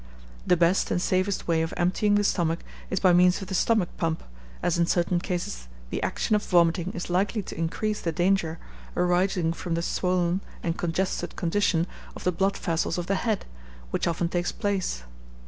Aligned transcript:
The 0.47 0.57
best 0.57 0.89
and 0.89 0.99
safest 0.99 1.47
way 1.47 1.61
of 1.61 1.75
emptying 1.77 2.15
the 2.15 2.23
stomach 2.23 2.61
is 2.89 2.99
by 2.99 3.13
means 3.13 3.39
of 3.43 3.49
the 3.49 3.53
stomach 3.53 3.95
pump, 3.97 4.23
as 4.63 4.79
in 4.79 4.87
certain 4.87 5.19
cases 5.19 5.67
the 5.91 6.01
action 6.01 6.35
of 6.35 6.41
vomiting 6.43 6.91
is 6.95 7.07
likely 7.11 7.43
to 7.43 7.55
increase 7.55 8.01
the 8.01 8.11
danger 8.11 8.57
arising 8.97 9.53
from 9.53 9.75
the 9.75 9.83
swollen 9.83 10.41
and 10.63 10.75
congested 10.75 11.35
condition 11.35 11.85
of 12.15 12.23
the 12.23 12.31
blood 12.31 12.57
vessels 12.57 12.97
of 12.97 13.05
the 13.05 13.13
head, 13.13 13.45
which 13.91 14.07
often 14.07 14.27
takes 14.27 14.51
place. 14.51 15.03